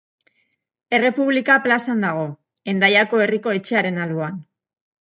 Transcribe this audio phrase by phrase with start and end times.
[0.99, 2.25] Errepublika plazan dago,
[2.75, 4.47] Hendaiako herriko etxearen alboan.